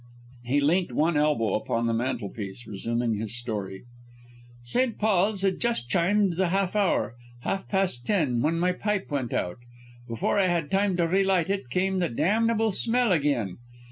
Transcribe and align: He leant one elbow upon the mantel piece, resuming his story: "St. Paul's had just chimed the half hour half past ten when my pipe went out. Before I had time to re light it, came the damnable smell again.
He 0.41 0.59
leant 0.59 0.91
one 0.93 1.15
elbow 1.15 1.53
upon 1.53 1.85
the 1.85 1.93
mantel 1.93 2.29
piece, 2.31 2.65
resuming 2.65 3.13
his 3.19 3.37
story: 3.37 3.83
"St. 4.63 4.97
Paul's 4.97 5.43
had 5.43 5.59
just 5.59 5.89
chimed 5.89 6.37
the 6.37 6.47
half 6.47 6.75
hour 6.75 7.15
half 7.41 7.67
past 7.67 8.03
ten 8.03 8.41
when 8.41 8.57
my 8.57 8.71
pipe 8.71 9.11
went 9.11 9.31
out. 9.31 9.59
Before 10.07 10.39
I 10.39 10.47
had 10.47 10.71
time 10.71 10.97
to 10.97 11.07
re 11.07 11.23
light 11.23 11.51
it, 11.51 11.69
came 11.69 11.99
the 11.99 12.09
damnable 12.09 12.71
smell 12.71 13.11
again. 13.11 13.57